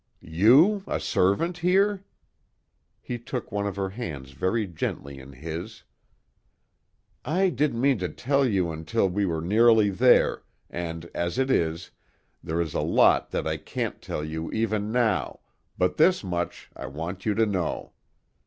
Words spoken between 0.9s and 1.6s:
servant